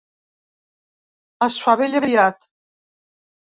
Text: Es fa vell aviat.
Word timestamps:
Es 1.49 1.59
fa 1.67 1.77
vell 1.85 2.01
aviat. 2.03 2.53